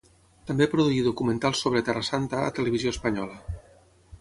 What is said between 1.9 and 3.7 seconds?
Terra Santa a Televisió Espanyola.